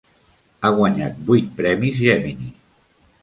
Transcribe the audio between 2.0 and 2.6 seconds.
Gemini.